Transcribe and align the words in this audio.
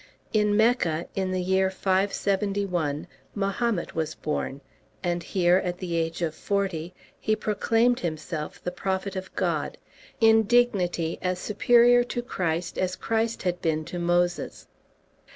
In 0.33 0.57
Mecca, 0.57 1.05
in 1.13 1.29
the 1.29 1.43
year 1.43 1.69
571, 1.69 3.05
Mahomet 3.35 3.93
was 3.93 4.15
born, 4.15 4.61
and 5.03 5.21
here, 5.21 5.57
at 5.57 5.77
the 5.77 5.95
age 5.95 6.23
of 6.23 6.33
forty, 6.33 6.95
he 7.19 7.35
proclaimed 7.35 7.99
himself 7.99 8.59
the 8.63 8.71
prophet 8.71 9.15
of 9.15 9.31
God, 9.35 9.77
in 10.19 10.41
dignity 10.41 11.19
as 11.21 11.37
superior 11.37 12.03
to 12.05 12.23
Christ 12.23 12.79
as 12.79 12.95
Christ 12.95 13.43
had 13.43 13.61
been 13.61 13.85
to 13.85 13.99
Moses. 13.99 14.65